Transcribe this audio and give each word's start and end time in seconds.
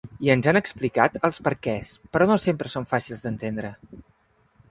I 0.25 0.29
ens 0.33 0.47
han 0.51 0.59
explicat 0.59 1.19
els 1.29 1.37
perquès, 1.47 1.91
però 2.17 2.27
no 2.31 2.39
sempre 2.47 2.73
són 2.77 2.89
fàcils 2.95 3.25
d’entendre. 3.27 3.73